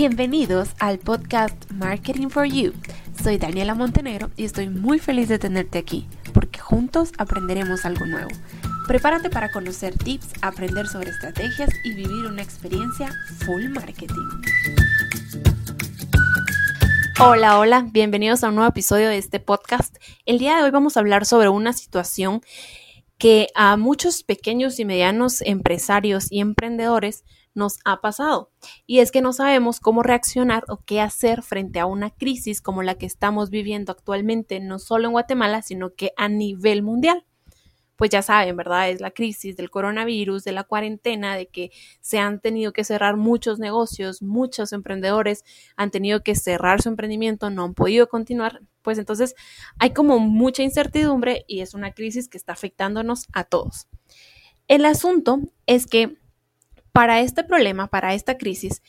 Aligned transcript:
Bienvenidos 0.00 0.68
al 0.78 1.00
podcast 1.00 1.72
Marketing 1.72 2.28
for 2.28 2.44
You. 2.44 2.72
Soy 3.20 3.36
Daniela 3.36 3.74
Montenegro 3.74 4.30
y 4.36 4.44
estoy 4.44 4.68
muy 4.68 5.00
feliz 5.00 5.28
de 5.28 5.40
tenerte 5.40 5.76
aquí 5.76 6.06
porque 6.32 6.60
juntos 6.60 7.10
aprenderemos 7.18 7.84
algo 7.84 8.06
nuevo. 8.06 8.28
Prepárate 8.86 9.28
para 9.28 9.50
conocer 9.50 9.98
tips, 9.98 10.34
aprender 10.40 10.86
sobre 10.86 11.10
estrategias 11.10 11.70
y 11.82 11.94
vivir 11.94 12.26
una 12.26 12.42
experiencia 12.42 13.10
full 13.44 13.70
marketing. 13.70 14.28
Hola, 17.18 17.58
hola, 17.58 17.84
bienvenidos 17.90 18.44
a 18.44 18.50
un 18.50 18.54
nuevo 18.54 18.70
episodio 18.70 19.08
de 19.08 19.18
este 19.18 19.40
podcast. 19.40 19.96
El 20.26 20.38
día 20.38 20.58
de 20.58 20.62
hoy 20.62 20.70
vamos 20.70 20.96
a 20.96 21.00
hablar 21.00 21.26
sobre 21.26 21.48
una 21.48 21.72
situación 21.72 22.40
que 23.18 23.48
a 23.56 23.76
muchos 23.76 24.22
pequeños 24.22 24.78
y 24.78 24.84
medianos 24.84 25.40
empresarios 25.40 26.30
y 26.30 26.38
emprendedores 26.38 27.24
nos 27.58 27.78
ha 27.84 28.00
pasado. 28.00 28.50
Y 28.86 29.00
es 29.00 29.10
que 29.10 29.20
no 29.20 29.34
sabemos 29.34 29.80
cómo 29.80 30.02
reaccionar 30.02 30.64
o 30.68 30.78
qué 30.78 31.02
hacer 31.02 31.42
frente 31.42 31.80
a 31.80 31.86
una 31.86 32.10
crisis 32.10 32.62
como 32.62 32.82
la 32.82 32.94
que 32.94 33.04
estamos 33.04 33.50
viviendo 33.50 33.92
actualmente, 33.92 34.60
no 34.60 34.78
solo 34.78 35.06
en 35.06 35.12
Guatemala, 35.12 35.60
sino 35.60 35.94
que 35.94 36.12
a 36.16 36.28
nivel 36.28 36.82
mundial. 36.82 37.26
Pues 37.96 38.10
ya 38.10 38.22
saben, 38.22 38.56
¿verdad? 38.56 38.90
Es 38.90 39.00
la 39.00 39.10
crisis 39.10 39.56
del 39.56 39.70
coronavirus, 39.70 40.44
de 40.44 40.52
la 40.52 40.62
cuarentena, 40.62 41.34
de 41.34 41.48
que 41.48 41.72
se 42.00 42.20
han 42.20 42.38
tenido 42.38 42.72
que 42.72 42.84
cerrar 42.84 43.16
muchos 43.16 43.58
negocios, 43.58 44.22
muchos 44.22 44.72
emprendedores 44.72 45.44
han 45.76 45.90
tenido 45.90 46.22
que 46.22 46.36
cerrar 46.36 46.80
su 46.80 46.90
emprendimiento, 46.90 47.50
no 47.50 47.64
han 47.64 47.74
podido 47.74 48.08
continuar. 48.08 48.62
Pues 48.82 48.98
entonces 48.98 49.34
hay 49.80 49.90
como 49.90 50.20
mucha 50.20 50.62
incertidumbre 50.62 51.44
y 51.48 51.60
es 51.60 51.74
una 51.74 51.92
crisis 51.92 52.28
que 52.28 52.38
está 52.38 52.52
afectándonos 52.52 53.26
a 53.32 53.42
todos. 53.42 53.88
El 54.68 54.84
asunto 54.84 55.40
es 55.66 55.86
que 55.86 56.18
para 56.92 57.20
este 57.20 57.44
problema, 57.44 57.88
para 57.88 58.14
esta 58.14 58.38
crisis, 58.38 58.82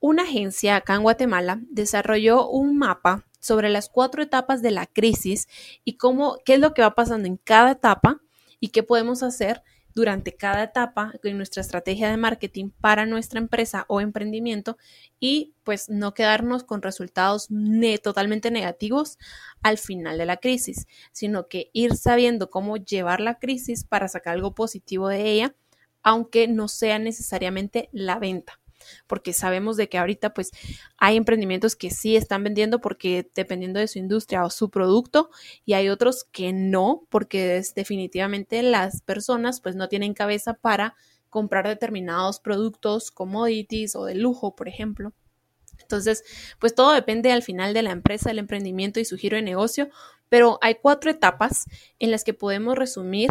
una 0.00 0.24
agencia 0.24 0.76
acá 0.76 0.94
en 0.94 1.02
Guatemala 1.02 1.60
desarrolló 1.70 2.48
un 2.48 2.76
mapa 2.76 3.26
sobre 3.40 3.68
las 3.68 3.88
cuatro 3.88 4.22
etapas 4.22 4.62
de 4.62 4.70
la 4.70 4.86
crisis 4.86 5.48
y 5.84 5.96
cómo, 5.96 6.38
qué 6.44 6.54
es 6.54 6.60
lo 6.60 6.74
que 6.74 6.82
va 6.82 6.94
pasando 6.94 7.28
en 7.28 7.36
cada 7.36 7.72
etapa 7.72 8.20
y 8.60 8.68
qué 8.68 8.82
podemos 8.82 9.22
hacer 9.22 9.62
durante 9.94 10.34
cada 10.36 10.64
etapa 10.64 11.12
en 11.22 11.36
nuestra 11.36 11.60
estrategia 11.60 12.10
de 12.10 12.16
marketing 12.16 12.70
para 12.80 13.06
nuestra 13.06 13.38
empresa 13.38 13.84
o 13.88 14.00
emprendimiento 14.00 14.76
y 15.20 15.54
pues 15.62 15.88
no 15.88 16.14
quedarnos 16.14 16.64
con 16.64 16.82
resultados 16.82 17.48
totalmente 18.02 18.50
negativos 18.50 19.18
al 19.62 19.78
final 19.78 20.18
de 20.18 20.26
la 20.26 20.38
crisis, 20.38 20.86
sino 21.12 21.48
que 21.48 21.70
ir 21.72 21.96
sabiendo 21.96 22.50
cómo 22.50 22.76
llevar 22.76 23.20
la 23.20 23.38
crisis 23.38 23.84
para 23.84 24.08
sacar 24.08 24.34
algo 24.34 24.54
positivo 24.54 25.08
de 25.08 25.30
ella 25.30 25.54
aunque 26.04 26.46
no 26.46 26.68
sea 26.68 27.00
necesariamente 27.00 27.88
la 27.92 28.20
venta 28.20 28.60
porque 29.06 29.32
sabemos 29.32 29.76
de 29.76 29.88
que 29.88 29.98
ahorita 29.98 30.34
pues 30.34 30.50
hay 30.98 31.16
emprendimientos 31.16 31.76
que 31.76 31.90
sí 31.90 32.16
están 32.16 32.44
vendiendo 32.44 32.80
porque 32.80 33.30
dependiendo 33.34 33.80
de 33.80 33.88
su 33.88 33.98
industria 33.98 34.44
o 34.44 34.50
su 34.50 34.70
producto 34.70 35.30
y 35.64 35.72
hay 35.72 35.88
otros 35.88 36.24
que 36.24 36.52
no 36.52 37.06
porque 37.08 37.62
definitivamente 37.74 38.62
las 38.62 39.02
personas 39.02 39.60
pues 39.60 39.74
no 39.76 39.88
tienen 39.88 40.14
cabeza 40.14 40.54
para 40.54 40.94
comprar 41.30 41.66
determinados 41.66 42.38
productos, 42.38 43.10
commodities 43.10 43.96
o 43.96 44.04
de 44.04 44.14
lujo, 44.14 44.54
por 44.54 44.68
ejemplo. 44.68 45.12
Entonces, 45.80 46.22
pues 46.60 46.76
todo 46.76 46.92
depende 46.92 47.32
al 47.32 47.42
final 47.42 47.74
de 47.74 47.82
la 47.82 47.90
empresa, 47.90 48.30
del 48.30 48.38
emprendimiento 48.38 49.00
y 49.00 49.04
su 49.04 49.16
giro 49.16 49.36
de 49.36 49.42
negocio, 49.42 49.88
pero 50.28 50.58
hay 50.62 50.76
cuatro 50.76 51.10
etapas 51.10 51.64
en 51.98 52.12
las 52.12 52.22
que 52.22 52.34
podemos 52.34 52.78
resumir 52.78 53.30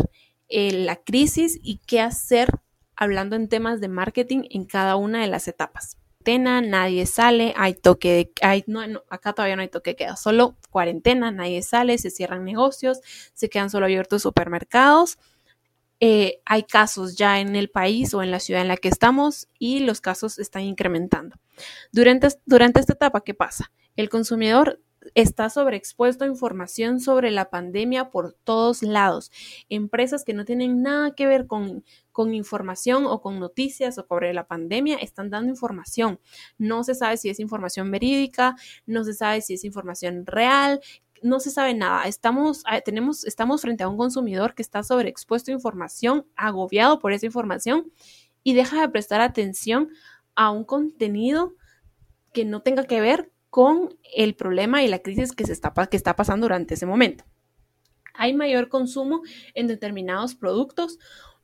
eh, 0.56 0.72
la 0.72 0.98
crisis 0.98 1.60
y 1.64 1.80
qué 1.88 2.00
hacer 2.00 2.48
hablando 2.96 3.36
en 3.36 3.50
temas 3.50 3.82
de 3.82 3.88
marketing 3.88 4.44
en 4.52 4.66
cada 4.66 4.98
una 4.98 5.22
de 5.22 5.28
las 5.28 5.48
etapas. 5.48 5.98
Cuarentena, 6.20 6.62
nadie 6.62 7.08
sale, 7.08 7.56
hay 7.58 7.74
toque 7.74 8.32
de, 8.40 8.64
no, 8.68 8.82
acá 9.10 9.34
todavía 9.34 9.56
no 9.56 9.64
hay 9.64 9.68
toque 9.68 9.90
de 9.90 9.96
queda, 9.96 10.16
solo 10.16 10.56
cuarentena, 10.70 11.32
nadie 11.32 11.64
sale, 11.64 11.98
se 11.98 12.12
cierran 12.12 12.46
negocios, 12.46 13.00
se 13.34 13.50
quedan 13.50 13.72
solo 13.72 13.88
abiertos 13.88 14.22
supermercados. 14.22 15.18
Eh, 16.00 16.40
hay 16.46 16.64
casos 16.64 17.16
ya 17.16 17.40
en 17.40 17.56
el 17.56 17.72
país 17.72 18.14
o 18.14 18.22
en 18.22 18.30
la 18.30 18.40
ciudad 18.40 18.62
en 18.62 18.68
la 18.68 18.78
que 18.78 18.90
estamos 18.90 19.48
y 19.58 19.80
los 19.80 20.02
casos 20.02 20.38
están 20.38 20.62
incrementando. 20.62 21.36
Durante, 21.92 22.28
durante 22.46 22.80
esta 22.80 22.94
etapa, 22.94 23.22
¿qué 23.22 23.34
pasa? 23.34 23.72
El 23.96 24.10
consumidor 24.10 24.80
está 25.16 25.50
sobreexpuesto 25.50 26.24
a 26.24 26.28
información 26.28 27.00
sobre 27.00 27.32
la 27.32 27.50
pandemia 27.50 28.10
por 28.10 28.34
todos 28.44 28.84
lados. 28.84 29.32
Empresas 29.70 30.24
que 30.24 30.34
no 30.34 30.46
tienen 30.46 30.82
nada 30.82 31.16
que 31.16 31.28
ver 31.28 31.48
con, 31.48 31.84
con 32.12 32.34
información 32.34 33.06
o 33.06 33.22
con 33.22 33.40
noticias 33.40 33.98
o 33.98 34.06
sobre 34.08 34.34
la 34.34 34.48
pandemia 34.48 34.98
están 34.98 35.30
dando 35.30 35.50
información. 35.50 36.20
No 36.58 36.84
se 36.84 36.96
sabe 36.96 37.18
si 37.18 37.30
es 37.30 37.40
información 37.40 37.92
verídica, 37.92 38.56
no 38.86 39.04
se 39.04 39.14
sabe 39.14 39.42
si 39.42 39.56
es 39.56 39.64
información 39.64 40.26
real, 40.26 40.82
no 41.24 41.40
se 41.40 41.50
sabe 41.50 41.74
nada. 41.74 42.04
Estamos, 42.04 42.64
ah, 42.66 42.82
tenemos, 42.82 43.26
estamos 43.26 43.62
frente 43.62 43.84
a 43.84 43.88
un 43.88 43.98
consumidor 43.98 44.54
que 44.54 44.62
está 44.62 44.84
sobreexpuesto 44.84 45.52
a 45.52 45.54
información, 45.54 46.28
agobiado 46.36 47.00
por 47.00 47.14
esa 47.14 47.26
información 47.26 47.92
y 48.44 48.54
deja 48.54 48.82
de 48.82 48.90
prestar 48.90 49.22
atención 49.22 49.90
a 50.36 50.52
un 50.52 50.66
contenido 50.66 51.54
que 52.34 52.46
no 52.46 52.62
tenga 52.62 52.84
que 52.84 53.00
ver 53.02 53.32
con 53.54 53.96
el 54.16 54.34
problema 54.34 54.82
y 54.82 54.88
la 54.88 55.04
crisis 55.04 55.32
que, 55.32 55.46
se 55.46 55.54
está, 55.54 55.72
que 55.86 55.96
está 55.96 56.16
pasando 56.16 56.46
durante 56.46 56.74
ese 56.74 56.88
momento. 56.88 57.24
Hay 58.16 58.34
mayor 58.34 58.68
consumo 58.68 59.22
en 59.54 59.68
determinados 59.68 60.34
productos 60.34 60.98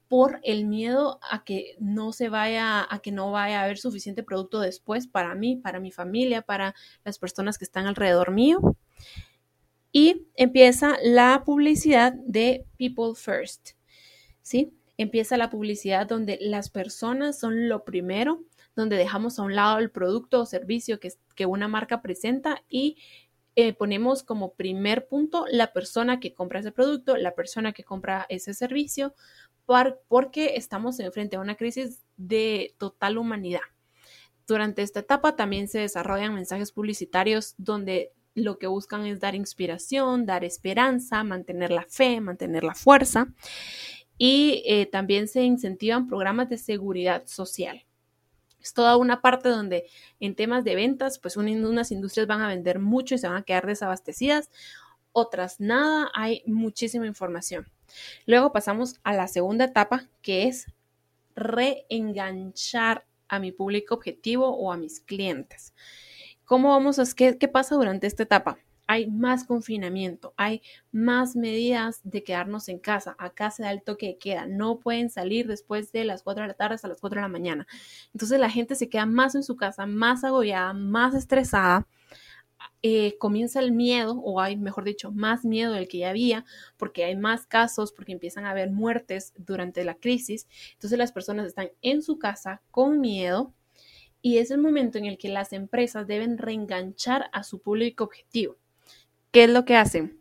por 0.08 0.40
el 0.42 0.66
miedo 0.66 1.20
a 1.22 1.44
que 1.44 1.76
no 1.78 2.12
se 2.12 2.30
vaya, 2.30 2.84
a 2.90 3.00
que 3.04 3.12
no 3.12 3.30
vaya 3.30 3.62
a 3.62 3.66
haber 3.66 3.78
suficiente 3.78 4.24
producto 4.24 4.60
después 4.60 5.06
para 5.06 5.36
mí, 5.36 5.58
para 5.58 5.80
mi 5.80 5.92
familia, 5.92 6.42
para 6.42 6.74
las 7.06 7.20
personas 7.20 7.60
que 7.60 7.66
están 7.66 7.86
alrededor 7.86 8.32
mío. 8.32 8.76
Y 9.92 10.26
empieza 10.34 10.98
la 11.04 11.44
publicidad 11.46 12.14
de 12.26 12.66
People 12.80 13.14
First. 13.14 13.74
¿Sí? 14.42 14.74
Empieza 14.98 15.38
la 15.38 15.52
publicidad 15.52 16.08
donde 16.08 16.40
las 16.42 16.72
personas 16.72 17.40
son 17.40 17.70
lo 17.70 17.86
primero 17.86 18.46
donde 18.80 18.96
dejamos 18.96 19.38
a 19.38 19.44
un 19.44 19.56
lado 19.56 19.78
el 19.78 19.92
producto 19.92 20.42
o 20.42 20.46
servicio 20.46 21.00
que, 21.00 21.12
que 21.36 21.46
una 21.46 21.68
marca 21.68 22.02
presenta 22.02 22.64
y 22.70 22.98
eh, 23.56 23.74
ponemos 23.74 24.24
como 24.24 24.54
primer 24.54 25.08
punto 25.08 25.46
la 25.52 25.74
persona 25.74 26.22
que 26.22 26.34
compra 26.34 26.62
ese 26.62 26.72
producto, 26.72 27.18
la 27.18 27.36
persona 27.36 27.74
que 27.74 27.84
compra 27.84 28.26
ese 28.30 28.54
servicio, 28.54 29.14
porque 30.08 30.56
estamos 30.56 30.98
frente 31.12 31.36
a 31.36 31.42
una 31.42 31.56
crisis 31.56 32.06
de 32.16 32.74
total 32.78 33.18
humanidad. 33.18 33.62
Durante 34.48 34.82
esta 34.82 35.02
etapa 35.02 35.36
también 35.36 35.68
se 35.68 35.80
desarrollan 35.80 36.34
mensajes 36.34 36.72
publicitarios 36.72 37.54
donde 37.58 38.14
lo 38.34 38.58
que 38.58 38.68
buscan 38.68 39.06
es 39.06 39.20
dar 39.20 39.36
inspiración, 39.36 40.26
dar 40.26 40.44
esperanza, 40.44 41.24
mantener 41.24 41.72
la 41.72 41.84
fe, 41.84 42.22
mantener 42.22 42.64
la 42.64 42.76
fuerza 42.76 43.28
y 44.18 44.64
eh, 44.66 44.86
también 44.86 45.28
se 45.28 45.44
incentivan 45.44 46.08
programas 46.08 46.50
de 46.50 46.58
seguridad 46.58 47.26
social. 47.26 47.86
Es 48.62 48.74
toda 48.74 48.98
una 48.98 49.22
parte 49.22 49.50
donde 49.50 49.86
en 50.20 50.36
temas 50.36 50.64
de 50.64 50.76
ventas, 50.76 51.20
pues 51.20 51.38
unas 51.38 51.92
industrias 51.92 52.28
van 52.28 52.42
a 52.42 52.48
vender 52.48 52.80
mucho 52.80 53.16
y 53.16 53.18
se 53.18 53.28
van 53.28 53.38
a 53.38 53.44
quedar 53.44 53.66
desabastecidas, 53.66 54.50
otras 55.12 55.60
nada, 55.60 56.10
hay 56.14 56.44
muchísima 56.46 57.08
información. 57.08 57.68
Luego 58.26 58.52
pasamos 58.52 59.00
a 59.04 59.14
la 59.14 59.28
segunda 59.28 59.66
etapa, 59.66 60.08
que 60.22 60.48
es 60.48 60.68
reenganchar 61.36 63.06
a 63.28 63.40
mi 63.40 63.52
público 63.52 63.96
objetivo 63.96 64.50
o 64.50 64.72
a 64.72 64.78
mis 64.78 65.00
clientes. 65.00 65.74
¿Cómo 66.46 66.70
vamos 66.70 67.00
a 67.00 67.04
qué, 67.16 67.38
qué 67.38 67.48
pasa 67.48 67.76
durante 67.76 68.08
esta 68.08 68.24
etapa? 68.24 68.58
Hay 68.90 69.06
más 69.06 69.44
confinamiento, 69.44 70.34
hay 70.36 70.64
más 70.92 71.36
medidas 71.36 72.02
de 72.04 72.24
quedarnos 72.24 72.70
en 72.70 72.80
casa. 72.80 73.16
Acá 73.20 73.52
se 73.52 73.62
da 73.62 73.70
el 73.72 73.84
toque 73.84 74.08
de 74.08 74.18
queda, 74.18 74.48
no 74.48 74.80
pueden 74.80 75.12
salir 75.12 75.46
después 75.46 75.92
de 75.92 76.06
las 76.06 76.24
4 76.24 76.42
de 76.42 76.48
la 76.48 76.54
tarde 76.56 76.74
hasta 76.74 76.88
las 76.88 77.00
4 77.00 77.18
de 77.18 77.22
la 77.22 77.28
mañana. 77.28 77.68
Entonces 78.16 78.40
la 78.40 78.50
gente 78.50 78.74
se 78.74 78.90
queda 78.90 79.06
más 79.06 79.36
en 79.36 79.44
su 79.44 79.58
casa, 79.58 79.86
más 79.86 80.24
agobiada, 80.24 80.74
más 80.74 81.14
estresada. 81.14 81.86
Eh, 82.82 83.16
comienza 83.20 83.60
el 83.60 83.74
miedo, 83.74 84.20
o 84.24 84.42
hay, 84.42 84.58
mejor 84.58 84.86
dicho, 84.86 85.12
más 85.12 85.46
miedo 85.46 85.74
del 85.74 85.88
que 85.88 86.00
ya 86.00 86.10
había, 86.10 86.44
porque 86.76 87.06
hay 87.06 87.16
más 87.16 87.46
casos, 87.46 87.92
porque 87.92 88.14
empiezan 88.14 88.46
a 88.46 88.50
haber 88.50 88.72
muertes 88.72 89.34
durante 89.38 89.84
la 89.84 89.94
crisis. 89.94 90.48
Entonces 90.74 90.98
las 90.98 91.12
personas 91.12 91.46
están 91.46 91.70
en 91.84 92.02
su 92.02 92.18
casa 92.18 92.64
con 92.72 93.00
miedo 93.00 93.54
y 94.24 94.40
es 94.40 94.50
el 94.50 94.58
momento 94.58 94.98
en 94.98 95.06
el 95.06 95.20
que 95.20 95.30
las 95.30 95.54
empresas 95.54 96.08
deben 96.08 96.40
reenganchar 96.40 97.30
a 97.34 97.44
su 97.44 97.62
público 97.62 98.04
objetivo. 98.06 98.58
¿Qué 99.32 99.44
es 99.44 99.50
lo 99.50 99.64
que 99.64 99.76
hacen? 99.76 100.20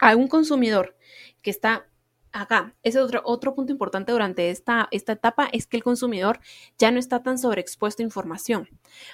A 0.00 0.14
un 0.14 0.28
consumidor 0.28 0.96
que 1.42 1.50
está 1.50 1.86
acá, 2.30 2.74
ese 2.82 3.00
otro, 3.00 3.20
otro 3.24 3.54
punto 3.54 3.72
importante 3.72 4.12
durante 4.12 4.50
esta, 4.50 4.86
esta 4.92 5.12
etapa 5.12 5.48
es 5.52 5.66
que 5.66 5.76
el 5.76 5.82
consumidor 5.82 6.38
ya 6.78 6.90
no 6.92 7.00
está 7.00 7.22
tan 7.22 7.38
sobreexpuesto 7.38 8.02
a 8.02 8.04
información, 8.04 8.68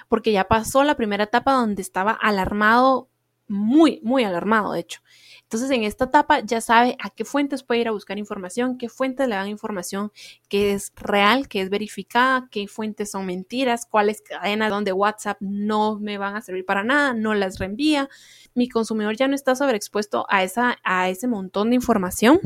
porque 0.07 0.31
ya 0.31 0.47
pasó 0.47 0.83
la 0.83 0.95
primera 0.95 1.23
etapa 1.23 1.53
donde 1.53 1.81
estaba 1.81 2.11
alarmado 2.11 3.09
muy, 3.47 3.99
muy 4.03 4.23
alarmado, 4.23 4.73
de 4.73 4.79
hecho. 4.79 5.01
Entonces, 5.43 5.69
en 5.69 5.83
esta 5.83 6.05
etapa 6.05 6.39
ya 6.39 6.59
sabe 6.61 6.97
a 6.99 7.11
qué 7.11 7.23
fuentes 7.23 7.61
puede 7.61 7.81
ir 7.81 7.87
a 7.87 7.91
buscar 7.91 8.17
información, 8.17 8.77
qué 8.77 8.89
fuentes 8.89 9.27
le 9.27 9.35
dan 9.35 9.47
información 9.47 10.11
que 10.49 10.73
es 10.73 10.91
real, 10.95 11.47
que 11.47 11.61
es 11.61 11.69
verificada, 11.69 12.47
qué 12.49 12.67
fuentes 12.67 13.11
son 13.11 13.27
mentiras, 13.27 13.85
cuáles 13.85 14.21
cadenas 14.21 14.71
donde 14.71 14.91
WhatsApp 14.91 15.37
no 15.41 15.99
me 15.99 16.17
van 16.17 16.35
a 16.35 16.41
servir 16.41 16.65
para 16.65 16.83
nada, 16.83 17.13
no 17.13 17.35
las 17.35 17.59
reenvía. 17.59 18.09
Mi 18.55 18.67
consumidor 18.69 19.15
ya 19.15 19.27
no 19.27 19.35
está 19.35 19.55
sobreexpuesto 19.55 20.25
a, 20.29 20.43
esa, 20.43 20.77
a 20.83 21.09
ese 21.09 21.27
montón 21.27 21.69
de 21.69 21.75
información, 21.75 22.39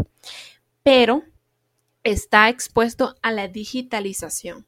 pero 0.84 1.24
está 2.04 2.50
expuesto 2.50 3.16
a 3.22 3.32
la 3.32 3.48
digitalización 3.48 4.66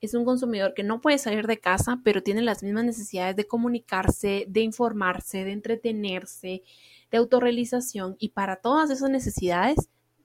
es 0.00 0.14
un 0.14 0.24
consumidor 0.24 0.74
que 0.74 0.82
no 0.82 1.00
puede 1.00 1.18
salir 1.18 1.46
de 1.46 1.58
casa, 1.58 2.00
pero 2.04 2.22
tiene 2.22 2.42
las 2.42 2.62
mismas 2.62 2.84
necesidades 2.84 3.36
de 3.36 3.46
comunicarse, 3.46 4.46
de 4.48 4.60
informarse, 4.60 5.44
de 5.44 5.52
entretenerse, 5.52 6.62
de 7.10 7.18
autorrealización 7.18 8.16
y 8.18 8.30
para 8.30 8.56
todas 8.56 8.90
esas 8.90 9.10
necesidades 9.10 9.76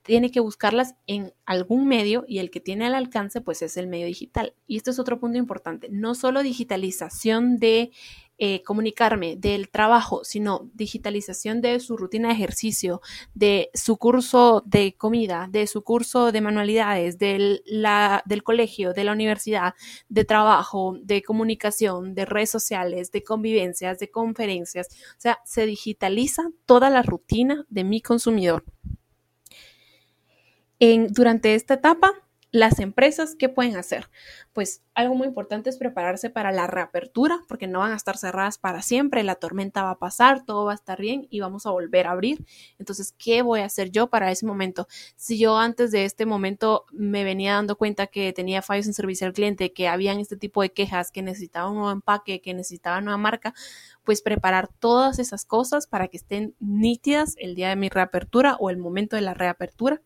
tiene 0.03 0.31
que 0.31 0.39
buscarlas 0.39 0.95
en 1.05 1.31
algún 1.45 1.87
medio 1.87 2.25
y 2.27 2.39
el 2.39 2.49
que 2.49 2.59
tiene 2.59 2.87
al 2.87 2.95
alcance 2.95 3.39
pues 3.39 3.61
es 3.61 3.77
el 3.77 3.87
medio 3.87 4.07
digital. 4.07 4.55
Y 4.65 4.77
esto 4.77 4.89
es 4.89 4.97
otro 4.97 5.19
punto 5.19 5.37
importante, 5.37 5.89
no 5.91 6.15
solo 6.15 6.41
digitalización 6.41 7.57
de 7.57 7.91
eh, 8.43 8.63
comunicarme 8.63 9.35
del 9.35 9.69
trabajo, 9.69 10.23
sino 10.23 10.67
digitalización 10.73 11.61
de 11.61 11.79
su 11.79 11.95
rutina 11.95 12.29
de 12.29 12.33
ejercicio, 12.33 12.99
de 13.35 13.69
su 13.75 13.97
curso 13.97 14.63
de 14.65 14.95
comida, 14.97 15.47
de 15.51 15.67
su 15.67 15.83
curso 15.83 16.31
de 16.31 16.41
manualidades, 16.41 17.19
del, 17.19 17.63
del 18.25 18.43
colegio, 18.43 18.93
de 18.93 19.03
la 19.03 19.11
universidad, 19.11 19.75
de 20.09 20.25
trabajo, 20.25 20.97
de 21.03 21.21
comunicación, 21.21 22.15
de 22.15 22.25
redes 22.25 22.49
sociales, 22.49 23.11
de 23.11 23.23
convivencias, 23.23 23.99
de 23.99 24.09
conferencias. 24.09 24.87
O 24.89 25.21
sea, 25.21 25.37
se 25.45 25.67
digitaliza 25.67 26.49
toda 26.65 26.89
la 26.89 27.03
rutina 27.03 27.67
de 27.69 27.83
mi 27.83 28.01
consumidor. 28.01 28.63
En, 30.79 31.13
durante 31.13 31.53
esta 31.53 31.75
etapa 31.75 32.11
las 32.51 32.79
empresas, 32.79 33.35
¿qué 33.35 33.47
pueden 33.47 33.77
hacer? 33.77 34.09
Pues 34.51 34.83
algo 34.93 35.15
muy 35.15 35.27
importante 35.27 35.69
es 35.69 35.77
prepararse 35.77 36.29
para 36.29 36.51
la 36.51 36.67
reapertura, 36.67 37.39
porque 37.47 37.65
no 37.67 37.79
van 37.79 37.93
a 37.93 37.95
estar 37.95 38.17
cerradas 38.17 38.57
para 38.57 38.81
siempre, 38.81 39.23
la 39.23 39.35
tormenta 39.35 39.83
va 39.83 39.91
a 39.91 39.99
pasar, 39.99 40.43
todo 40.43 40.65
va 40.65 40.73
a 40.73 40.75
estar 40.75 40.99
bien 40.99 41.27
y 41.29 41.39
vamos 41.39 41.65
a 41.65 41.71
volver 41.71 42.07
a 42.07 42.11
abrir. 42.11 42.45
Entonces, 42.77 43.15
¿qué 43.17 43.41
voy 43.41 43.61
a 43.61 43.65
hacer 43.65 43.89
yo 43.89 44.07
para 44.07 44.31
ese 44.31 44.45
momento? 44.45 44.87
Si 45.15 45.39
yo 45.39 45.57
antes 45.57 45.91
de 45.91 46.03
este 46.03 46.25
momento 46.25 46.85
me 46.91 47.23
venía 47.23 47.53
dando 47.53 47.77
cuenta 47.77 48.07
que 48.07 48.33
tenía 48.33 48.61
fallos 48.61 48.85
en 48.87 48.93
servicio 48.93 49.27
al 49.27 49.33
cliente, 49.33 49.71
que 49.71 49.87
habían 49.87 50.19
este 50.19 50.35
tipo 50.35 50.61
de 50.61 50.73
quejas, 50.73 51.11
que 51.11 51.21
necesitaba 51.21 51.69
un 51.69 51.75
nuevo 51.75 51.91
empaque, 51.91 52.41
que 52.41 52.53
necesitaba 52.53 52.99
nueva 52.99 53.17
marca, 53.17 53.53
pues 54.03 54.21
preparar 54.21 54.67
todas 54.67 55.19
esas 55.19 55.45
cosas 55.45 55.87
para 55.87 56.09
que 56.09 56.17
estén 56.17 56.53
nítidas 56.59 57.35
el 57.37 57.55
día 57.55 57.69
de 57.69 57.77
mi 57.77 57.87
reapertura 57.87 58.57
o 58.59 58.69
el 58.69 58.77
momento 58.77 59.15
de 59.15 59.21
la 59.21 59.33
reapertura 59.33 60.01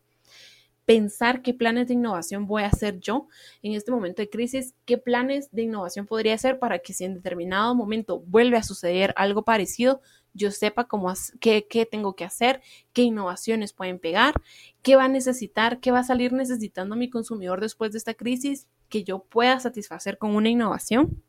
pensar 0.86 1.42
qué 1.42 1.54
planes 1.54 1.88
de 1.88 1.96
innovación 1.96 2.46
voy 2.46 2.64
a 2.64 2.68
hacer 2.68 3.00
yo 3.00 3.28
en 3.64 3.74
este 3.74 3.92
momento 3.92 4.22
de 4.22 4.30
crisis, 4.30 4.76
qué 4.86 4.98
planes 4.98 5.50
de 5.52 5.64
innovación 5.64 6.06
podría 6.06 6.36
hacer 6.36 6.60
para 6.60 6.80
que 6.80 6.94
si 6.94 7.06
en 7.06 7.16
determinado 7.16 7.74
momento 7.76 8.20
vuelve 8.20 8.58
a 8.58 8.64
suceder 8.64 9.14
algo 9.18 9.44
parecido, 9.44 10.02
yo 10.34 10.52
sepa 10.52 10.84
cómo, 10.84 11.12
qué, 11.40 11.66
qué 11.68 11.86
tengo 11.86 12.16
que 12.16 12.26
hacer, 12.26 12.62
qué 12.94 13.04
innovaciones 13.04 13.74
pueden 13.74 14.00
pegar, 14.00 14.36
qué 14.82 14.96
va 14.96 15.06
a 15.06 15.10
necesitar, 15.10 15.80
qué 15.80 15.92
va 15.92 16.00
a 16.00 16.04
salir 16.04 16.34
necesitando 16.34 16.96
mi 16.96 17.10
consumidor 17.10 17.62
después 17.62 17.92
de 17.92 17.98
esta 17.98 18.14
crisis 18.14 18.68
que 18.90 19.04
yo 19.04 19.20
pueda 19.20 19.60
satisfacer 19.60 20.18
con 20.18 20.36
una 20.36 20.50
innovación. 20.50 21.24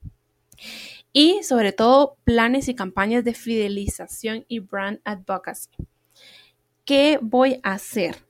Y 1.12 1.42
sobre 1.44 1.72
todo, 1.72 2.16
planes 2.24 2.68
y 2.68 2.74
campañas 2.74 3.24
de 3.24 3.32
fidelización 3.32 4.44
y 4.48 4.58
brand 4.58 5.00
advocacy. 5.04 5.70
¿Qué 6.84 7.18
voy 7.22 7.60
a 7.62 7.72
hacer? 7.72 8.26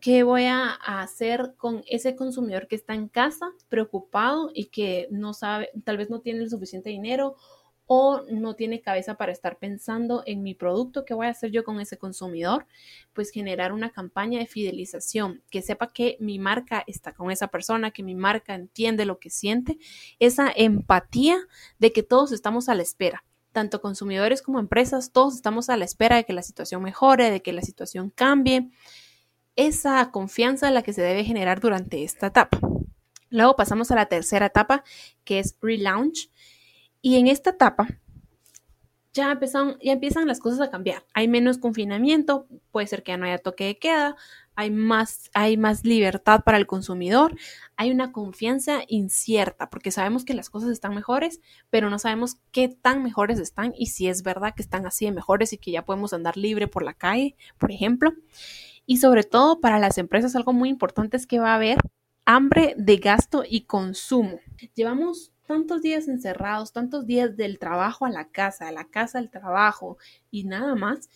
¿Qué 0.00 0.22
voy 0.22 0.44
a 0.44 0.72
hacer 0.72 1.54
con 1.58 1.84
ese 1.86 2.16
consumidor 2.16 2.68
que 2.68 2.76
está 2.76 2.94
en 2.94 3.08
casa 3.08 3.52
preocupado 3.68 4.50
y 4.54 4.66
que 4.66 5.08
no 5.10 5.34
sabe, 5.34 5.70
tal 5.84 5.98
vez 5.98 6.08
no 6.08 6.20
tiene 6.20 6.40
el 6.40 6.48
suficiente 6.48 6.88
dinero 6.88 7.36
o 7.84 8.22
no 8.30 8.54
tiene 8.54 8.80
cabeza 8.80 9.16
para 9.16 9.32
estar 9.32 9.58
pensando 9.58 10.22
en 10.24 10.42
mi 10.42 10.54
producto? 10.54 11.04
¿Qué 11.04 11.12
voy 11.12 11.26
a 11.26 11.30
hacer 11.30 11.50
yo 11.50 11.64
con 11.64 11.80
ese 11.80 11.98
consumidor? 11.98 12.66
Pues 13.12 13.30
generar 13.30 13.72
una 13.72 13.90
campaña 13.90 14.38
de 14.38 14.46
fidelización, 14.46 15.42
que 15.50 15.60
sepa 15.60 15.88
que 15.92 16.16
mi 16.18 16.38
marca 16.38 16.82
está 16.86 17.12
con 17.12 17.30
esa 17.30 17.48
persona, 17.48 17.90
que 17.90 18.02
mi 18.02 18.14
marca 18.14 18.54
entiende 18.54 19.04
lo 19.04 19.18
que 19.18 19.28
siente, 19.28 19.78
esa 20.18 20.50
empatía 20.54 21.36
de 21.78 21.92
que 21.92 22.02
todos 22.02 22.32
estamos 22.32 22.70
a 22.70 22.74
la 22.74 22.82
espera 22.82 23.24
tanto 23.52 23.80
consumidores 23.80 24.42
como 24.42 24.60
empresas, 24.60 25.10
todos 25.10 25.34
estamos 25.34 25.68
a 25.70 25.76
la 25.76 25.84
espera 25.84 26.14
de 26.14 26.24
que 26.24 26.32
la 26.32 26.42
situación 26.42 26.84
mejore, 26.84 27.32
de 27.32 27.42
que 27.42 27.52
la 27.52 27.62
situación 27.62 28.10
cambie 28.10 28.70
esa 29.66 30.10
confianza 30.10 30.70
la 30.70 30.82
que 30.82 30.92
se 30.92 31.02
debe 31.02 31.24
generar 31.24 31.60
durante 31.60 32.04
esta 32.04 32.28
etapa. 32.28 32.58
Luego 33.30 33.56
pasamos 33.56 33.90
a 33.90 33.94
la 33.94 34.06
tercera 34.06 34.46
etapa, 34.46 34.84
que 35.24 35.38
es 35.38 35.56
relaunch. 35.60 36.30
Y 37.00 37.16
en 37.16 37.28
esta 37.28 37.50
etapa 37.50 37.88
ya 39.12 39.38
ya 39.82 39.92
empiezan 39.92 40.28
las 40.28 40.40
cosas 40.40 40.60
a 40.60 40.70
cambiar. 40.70 41.04
Hay 41.14 41.28
menos 41.28 41.58
confinamiento, 41.58 42.46
puede 42.70 42.86
ser 42.86 43.02
que 43.02 43.12
ya 43.12 43.16
no 43.16 43.26
haya 43.26 43.38
toque 43.38 43.64
de 43.64 43.78
queda, 43.78 44.16
hay 44.54 44.70
más, 44.70 45.30
hay 45.34 45.56
más 45.56 45.84
libertad 45.84 46.42
para 46.44 46.58
el 46.58 46.66
consumidor, 46.66 47.36
hay 47.76 47.90
una 47.90 48.12
confianza 48.12 48.82
incierta, 48.88 49.70
porque 49.70 49.90
sabemos 49.90 50.24
que 50.24 50.34
las 50.34 50.50
cosas 50.50 50.70
están 50.70 50.94
mejores, 50.94 51.40
pero 51.70 51.90
no 51.90 51.98
sabemos 51.98 52.36
qué 52.52 52.68
tan 52.68 53.02
mejores 53.02 53.38
están 53.38 53.72
y 53.76 53.86
si 53.86 54.08
es 54.08 54.22
verdad 54.22 54.54
que 54.54 54.62
están 54.62 54.86
así 54.86 55.06
de 55.06 55.12
mejores 55.12 55.52
y 55.52 55.58
que 55.58 55.70
ya 55.70 55.84
podemos 55.84 56.12
andar 56.12 56.36
libre 56.36 56.68
por 56.68 56.82
la 56.82 56.94
calle, 56.94 57.36
por 57.58 57.72
ejemplo. 57.72 58.12
Y 58.90 58.96
sobre 58.96 59.22
todo 59.22 59.60
para 59.60 59.78
las 59.78 59.98
empresas 59.98 60.34
algo 60.34 60.52
muy 60.52 60.68
importante 60.68 61.16
es 61.16 61.24
que 61.24 61.38
va 61.38 61.52
a 61.52 61.54
haber 61.54 61.78
hambre 62.24 62.74
de 62.76 62.96
gasto 62.96 63.44
y 63.48 63.60
consumo. 63.60 64.40
Llevamos 64.74 65.30
tantos 65.46 65.80
días 65.80 66.08
encerrados, 66.08 66.72
tantos 66.72 67.06
días 67.06 67.36
del 67.36 67.60
trabajo 67.60 68.04
a 68.04 68.10
la 68.10 68.32
casa, 68.32 68.66
de 68.66 68.72
la 68.72 68.88
casa 68.88 69.20
al 69.20 69.30
trabajo 69.30 69.96
y 70.32 70.42
nada 70.42 70.74
más, 70.74 71.08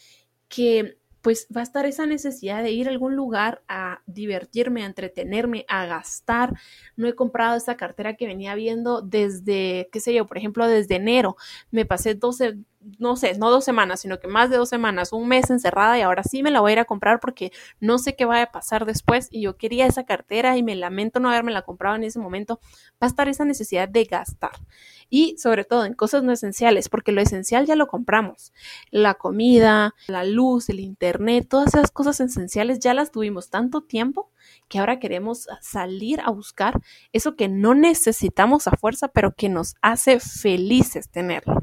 que 0.48 0.98
pues 1.20 1.48
va 1.56 1.62
a 1.62 1.64
estar 1.64 1.84
esa 1.84 2.06
necesidad 2.06 2.62
de 2.62 2.70
ir 2.70 2.86
a 2.86 2.90
algún 2.92 3.16
lugar 3.16 3.64
a 3.66 4.02
divertirme, 4.06 4.82
a 4.82 4.86
entretenerme, 4.86 5.64
a 5.68 5.86
gastar. 5.86 6.52
No 6.96 7.08
he 7.08 7.14
comprado 7.14 7.56
esa 7.56 7.78
cartera 7.78 8.14
que 8.14 8.26
venía 8.26 8.54
viendo 8.54 9.00
desde, 9.00 9.88
qué 9.90 10.00
sé 10.00 10.14
yo, 10.14 10.26
por 10.26 10.36
ejemplo, 10.36 10.68
desde 10.68 10.96
enero. 10.96 11.36
Me 11.70 11.86
pasé 11.86 12.14
12, 12.14 12.58
no 12.98 13.16
sé, 13.16 13.36
no 13.38 13.50
dos 13.50 13.64
semanas, 13.64 14.00
sino 14.00 14.20
que 14.20 14.28
más 14.28 14.50
de 14.50 14.56
dos 14.56 14.68
semanas, 14.68 15.12
un 15.12 15.28
mes 15.28 15.50
encerrada 15.50 15.98
y 15.98 16.02
ahora 16.02 16.22
sí 16.22 16.42
me 16.42 16.50
la 16.50 16.60
voy 16.60 16.70
a 16.70 16.72
ir 16.74 16.78
a 16.78 16.84
comprar 16.84 17.20
porque 17.20 17.52
no 17.80 17.98
sé 17.98 18.14
qué 18.14 18.24
vaya 18.24 18.44
a 18.44 18.52
pasar 18.52 18.86
después 18.86 19.28
y 19.30 19.42
yo 19.42 19.56
quería 19.56 19.86
esa 19.86 20.04
cartera 20.04 20.56
y 20.56 20.62
me 20.62 20.74
lamento 20.74 21.20
no 21.20 21.28
haberme 21.28 21.52
la 21.52 21.62
comprado 21.62 21.96
en 21.96 22.04
ese 22.04 22.18
momento, 22.18 22.60
va 22.94 23.06
a 23.06 23.06
estar 23.06 23.28
esa 23.28 23.44
necesidad 23.44 23.88
de 23.88 24.04
gastar 24.04 24.52
y 25.08 25.36
sobre 25.38 25.64
todo 25.64 25.84
en 25.84 25.94
cosas 25.94 26.22
no 26.22 26.32
esenciales, 26.32 26.88
porque 26.88 27.12
lo 27.12 27.20
esencial 27.20 27.66
ya 27.66 27.76
lo 27.76 27.86
compramos, 27.86 28.52
la 28.90 29.14
comida, 29.14 29.94
la 30.08 30.24
luz, 30.24 30.68
el 30.68 30.80
internet, 30.80 31.46
todas 31.48 31.74
esas 31.74 31.90
cosas 31.90 32.20
esenciales 32.20 32.80
ya 32.80 32.94
las 32.94 33.10
tuvimos 33.10 33.50
tanto 33.50 33.82
tiempo 33.82 34.30
que 34.68 34.78
ahora 34.78 34.98
queremos 34.98 35.46
salir 35.60 36.20
a 36.20 36.30
buscar 36.30 36.80
eso 37.12 37.36
que 37.36 37.48
no 37.48 37.74
necesitamos 37.74 38.66
a 38.66 38.72
fuerza, 38.72 39.08
pero 39.08 39.34
que 39.34 39.48
nos 39.48 39.74
hace 39.80 40.20
felices 40.20 41.08
tenerlo. 41.08 41.60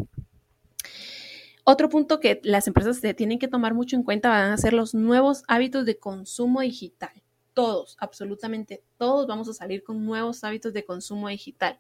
Otro 1.72 1.88
punto 1.88 2.20
que 2.20 2.42
las 2.44 2.68
empresas 2.68 2.98
se 2.98 3.14
tienen 3.14 3.40
que 3.40 3.48
tomar 3.48 3.74
mucho 3.74 3.96
en 3.96 4.04
cuenta 4.04 4.28
van 4.28 4.52
a 4.52 4.58
ser 4.58 4.74
los 4.74 4.94
nuevos 4.94 5.44
hábitos 5.48 5.86
de 5.86 5.98
consumo 5.98 6.60
digital. 6.60 7.14
Todos, 7.54 7.96
absolutamente 8.02 8.84
todos 8.98 9.26
vamos 9.26 9.48
a 9.48 9.54
salir 9.54 9.82
con 9.82 10.06
nuevos 10.06 10.44
hábitos 10.44 10.74
de 10.74 10.84
consumo 10.84 11.30
digital. 11.30 11.80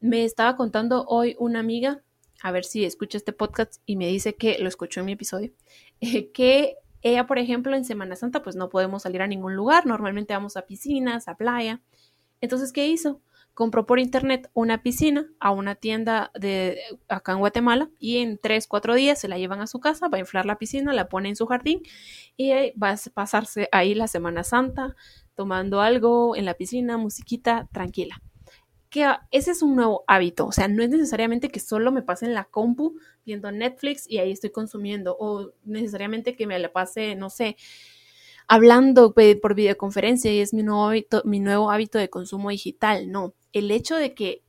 Me 0.00 0.26
estaba 0.26 0.54
contando 0.54 1.06
hoy 1.08 1.34
una 1.38 1.60
amiga, 1.60 2.02
a 2.42 2.52
ver 2.52 2.66
si 2.66 2.84
escucha 2.84 3.16
este 3.16 3.32
podcast 3.32 3.80
y 3.86 3.96
me 3.96 4.06
dice 4.06 4.34
que 4.34 4.58
lo 4.58 4.68
escuchó 4.68 5.00
en 5.00 5.06
mi 5.06 5.12
episodio, 5.12 5.50
que 6.34 6.76
ella, 7.00 7.26
por 7.26 7.38
ejemplo, 7.38 7.74
en 7.74 7.86
Semana 7.86 8.16
Santa, 8.16 8.42
pues 8.42 8.54
no 8.54 8.68
podemos 8.68 9.04
salir 9.04 9.22
a 9.22 9.26
ningún 9.26 9.56
lugar, 9.56 9.86
normalmente 9.86 10.34
vamos 10.34 10.58
a 10.58 10.66
piscinas, 10.66 11.26
a 11.26 11.38
playa. 11.38 11.80
Entonces, 12.42 12.70
¿qué 12.70 12.86
hizo? 12.86 13.22
Compró 13.60 13.84
por 13.84 13.98
internet 13.98 14.50
una 14.54 14.82
piscina 14.82 15.28
a 15.38 15.50
una 15.50 15.74
tienda 15.74 16.30
de 16.32 16.78
acá 17.10 17.32
en 17.32 17.40
Guatemala 17.40 17.90
y 17.98 18.16
en 18.16 18.38
tres, 18.38 18.66
cuatro 18.66 18.94
días 18.94 19.20
se 19.20 19.28
la 19.28 19.36
llevan 19.36 19.60
a 19.60 19.66
su 19.66 19.80
casa, 19.80 20.08
va 20.08 20.16
a 20.16 20.20
inflar 20.20 20.46
la 20.46 20.56
piscina, 20.56 20.94
la 20.94 21.10
pone 21.10 21.28
en 21.28 21.36
su 21.36 21.44
jardín 21.44 21.82
y 22.38 22.52
va 22.82 22.92
a 22.92 22.96
pasarse 23.12 23.68
ahí 23.70 23.94
la 23.94 24.08
Semana 24.08 24.44
Santa 24.44 24.96
tomando 25.34 25.82
algo 25.82 26.36
en 26.36 26.46
la 26.46 26.54
piscina, 26.54 26.96
musiquita, 26.96 27.68
tranquila. 27.70 28.22
Que 28.88 29.06
ese 29.30 29.50
es 29.50 29.60
un 29.60 29.76
nuevo 29.76 30.04
hábito, 30.06 30.46
o 30.46 30.52
sea, 30.52 30.66
no 30.66 30.82
es 30.82 30.88
necesariamente 30.88 31.50
que 31.50 31.60
solo 31.60 31.92
me 31.92 32.00
pase 32.00 32.24
en 32.24 32.32
la 32.32 32.44
compu 32.44 32.98
viendo 33.26 33.52
Netflix 33.52 34.08
y 34.08 34.20
ahí 34.20 34.32
estoy 34.32 34.48
consumiendo, 34.48 35.18
o 35.20 35.52
necesariamente 35.64 36.34
que 36.34 36.46
me 36.46 36.58
la 36.58 36.72
pase, 36.72 37.14
no 37.14 37.28
sé, 37.28 37.58
hablando 38.48 39.14
por 39.14 39.54
videoconferencia 39.54 40.32
y 40.32 40.40
es 40.40 40.54
mi 40.54 40.62
nuevo 40.62 40.86
hábito, 40.86 41.20
mi 41.26 41.40
nuevo 41.40 41.70
hábito 41.70 41.98
de 41.98 42.08
consumo 42.08 42.48
digital. 42.48 43.10
No, 43.10 43.34
el 43.52 43.70
hecho 43.70 43.96
de 43.96 44.14
que 44.14 44.42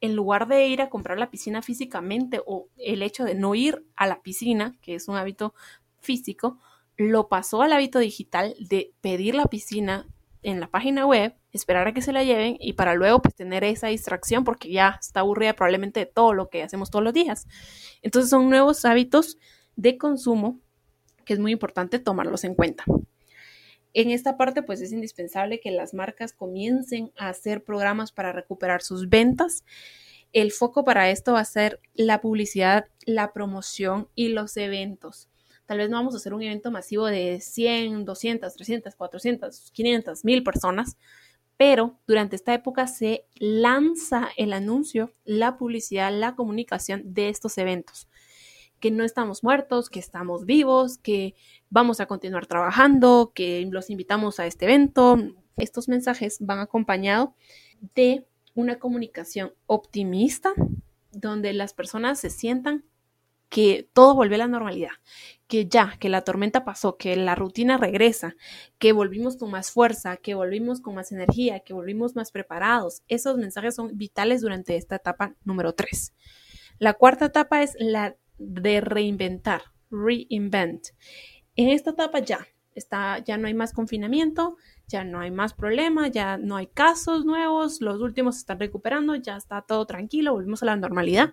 en 0.00 0.16
lugar 0.16 0.48
de 0.48 0.66
ir 0.66 0.82
a 0.82 0.90
comprar 0.90 1.18
la 1.18 1.30
piscina 1.30 1.62
físicamente 1.62 2.40
o 2.44 2.68
el 2.76 3.02
hecho 3.02 3.24
de 3.24 3.34
no 3.34 3.54
ir 3.54 3.86
a 3.94 4.06
la 4.06 4.20
piscina, 4.20 4.76
que 4.82 4.96
es 4.96 5.06
un 5.06 5.16
hábito 5.16 5.54
físico, 6.00 6.58
lo 6.96 7.28
pasó 7.28 7.62
al 7.62 7.72
hábito 7.72 8.00
digital 8.00 8.54
de 8.58 8.92
pedir 9.00 9.34
la 9.34 9.46
piscina 9.46 10.06
en 10.42 10.58
la 10.58 10.66
página 10.66 11.06
web, 11.06 11.36
esperar 11.52 11.86
a 11.86 11.94
que 11.94 12.02
se 12.02 12.12
la 12.12 12.24
lleven 12.24 12.56
y 12.58 12.72
para 12.72 12.94
luego 12.94 13.22
pues 13.22 13.36
tener 13.36 13.62
esa 13.62 13.86
distracción 13.86 14.42
porque 14.42 14.70
ya 14.70 14.98
está 15.00 15.20
aburrida 15.20 15.54
probablemente 15.54 16.00
de 16.00 16.06
todo 16.06 16.34
lo 16.34 16.48
que 16.48 16.64
hacemos 16.64 16.90
todos 16.90 17.04
los 17.04 17.14
días. 17.14 17.46
Entonces 18.02 18.30
son 18.30 18.50
nuevos 18.50 18.84
hábitos 18.84 19.38
de 19.76 19.96
consumo 19.96 20.58
que 21.24 21.34
es 21.34 21.38
muy 21.38 21.52
importante 21.52 22.00
tomarlos 22.00 22.42
en 22.42 22.56
cuenta. 22.56 22.84
En 23.94 24.10
esta 24.10 24.36
parte, 24.36 24.62
pues 24.62 24.80
es 24.80 24.92
indispensable 24.92 25.60
que 25.60 25.70
las 25.70 25.92
marcas 25.92 26.32
comiencen 26.32 27.12
a 27.16 27.28
hacer 27.28 27.62
programas 27.62 28.10
para 28.10 28.32
recuperar 28.32 28.82
sus 28.82 29.08
ventas. 29.08 29.64
El 30.32 30.50
foco 30.50 30.84
para 30.84 31.10
esto 31.10 31.34
va 31.34 31.40
a 31.40 31.44
ser 31.44 31.78
la 31.94 32.22
publicidad, 32.22 32.86
la 33.04 33.32
promoción 33.32 34.08
y 34.14 34.28
los 34.28 34.56
eventos. 34.56 35.28
Tal 35.66 35.78
vez 35.78 35.90
no 35.90 35.96
vamos 35.96 36.14
a 36.14 36.16
hacer 36.16 36.32
un 36.32 36.42
evento 36.42 36.70
masivo 36.70 37.06
de 37.06 37.40
100, 37.40 38.04
200, 38.04 38.54
300, 38.54 38.94
400, 38.94 39.70
500, 39.72 40.24
1000 40.24 40.42
personas, 40.42 40.96
pero 41.58 41.98
durante 42.06 42.34
esta 42.34 42.54
época 42.54 42.86
se 42.86 43.26
lanza 43.34 44.30
el 44.38 44.54
anuncio, 44.54 45.12
la 45.24 45.58
publicidad, 45.58 46.10
la 46.12 46.34
comunicación 46.34 47.14
de 47.14 47.28
estos 47.28 47.58
eventos 47.58 48.08
que 48.82 48.90
no 48.90 49.04
estamos 49.04 49.44
muertos, 49.44 49.88
que 49.88 50.00
estamos 50.00 50.44
vivos, 50.44 50.98
que 50.98 51.36
vamos 51.70 52.00
a 52.00 52.06
continuar 52.06 52.46
trabajando, 52.46 53.30
que 53.32 53.64
los 53.70 53.90
invitamos 53.90 54.40
a 54.40 54.46
este 54.46 54.64
evento. 54.64 55.18
Estos 55.56 55.88
mensajes 55.88 56.38
van 56.40 56.58
acompañados 56.58 57.30
de 57.94 58.26
una 58.56 58.80
comunicación 58.80 59.54
optimista 59.66 60.52
donde 61.12 61.52
las 61.52 61.74
personas 61.74 62.18
se 62.18 62.28
sientan 62.28 62.84
que 63.48 63.88
todo 63.92 64.16
vuelve 64.16 64.34
a 64.34 64.38
la 64.38 64.48
normalidad, 64.48 64.90
que 65.46 65.68
ya, 65.68 65.96
que 66.00 66.08
la 66.08 66.22
tormenta 66.22 66.64
pasó, 66.64 66.96
que 66.96 67.14
la 67.14 67.36
rutina 67.36 67.78
regresa, 67.78 68.34
que 68.80 68.92
volvimos 68.92 69.36
con 69.36 69.52
más 69.52 69.70
fuerza, 69.70 70.16
que 70.16 70.34
volvimos 70.34 70.80
con 70.80 70.96
más 70.96 71.12
energía, 71.12 71.60
que 71.60 71.72
volvimos 71.72 72.16
más 72.16 72.32
preparados. 72.32 73.02
Esos 73.06 73.36
mensajes 73.36 73.76
son 73.76 73.96
vitales 73.96 74.40
durante 74.40 74.74
esta 74.74 74.96
etapa 74.96 75.36
número 75.44 75.72
3. 75.72 76.14
La 76.78 76.94
cuarta 76.94 77.26
etapa 77.26 77.62
es 77.62 77.76
la 77.78 78.16
de 78.42 78.80
reinventar, 78.80 79.62
reinvent. 79.90 80.88
En 81.56 81.68
esta 81.68 81.90
etapa 81.90 82.20
ya, 82.20 82.46
está, 82.74 83.18
ya 83.18 83.36
no 83.36 83.46
hay 83.46 83.54
más 83.54 83.72
confinamiento, 83.72 84.56
ya 84.88 85.04
no 85.04 85.20
hay 85.20 85.30
más 85.30 85.54
problemas, 85.54 86.10
ya 86.10 86.36
no 86.38 86.56
hay 86.56 86.66
casos 86.66 87.24
nuevos, 87.24 87.80
los 87.80 88.00
últimos 88.00 88.36
se 88.36 88.40
están 88.40 88.60
recuperando, 88.60 89.14
ya 89.16 89.36
está 89.36 89.62
todo 89.62 89.86
tranquilo, 89.86 90.32
volvimos 90.32 90.62
a 90.62 90.66
la 90.66 90.76
normalidad. 90.76 91.32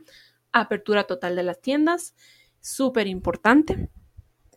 Apertura 0.52 1.06
total 1.06 1.36
de 1.36 1.44
las 1.44 1.62
tiendas, 1.62 2.16
súper 2.60 3.08
importante. 3.08 3.90